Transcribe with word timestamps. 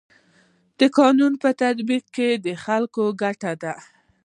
د 0.79 0.81
قانون 0.97 1.33
په 1.43 1.49
تطبیق 1.61 2.03
کي 2.15 2.29
د 2.45 2.47
خلکو 2.65 3.03
ګټه 3.21 3.51
ده. 3.63 3.73